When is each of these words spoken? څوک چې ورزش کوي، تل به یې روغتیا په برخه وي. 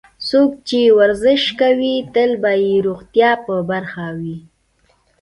څوک 0.27 0.51
چې 0.67 0.79
ورزش 0.99 1.43
کوي، 1.61 1.95
تل 2.13 2.31
به 2.41 2.51
یې 2.65 2.75
روغتیا 2.87 3.31
په 3.45 3.55
برخه 3.69 4.05
وي. 4.19 4.37